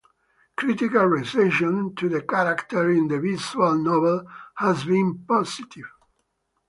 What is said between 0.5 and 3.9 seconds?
Critical reception to the character in the visual